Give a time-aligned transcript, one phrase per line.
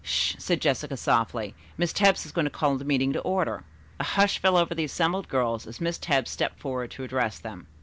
[0.03, 1.53] "Sh h h!" said Jessica softly.
[1.77, 3.65] "Miss Tebbs is going to call the meeting to order."
[3.99, 7.67] A hush fell over the assembled girls as Miss Tebbs stepped forward to address them.